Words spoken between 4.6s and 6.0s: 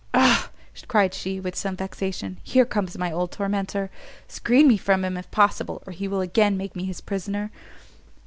me from him if possible, or